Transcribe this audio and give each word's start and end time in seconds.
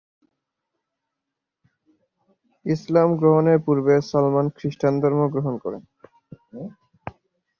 ইসলাম 2.65 3.09
গ্রহণের 3.19 3.59
পূর্বে 3.65 3.93
সালমান 4.09 4.47
খ্রিষ্টান 4.55 4.93
ধর্ম 5.03 5.21
গ্রহণ 5.33 5.55
করেন। 5.63 5.81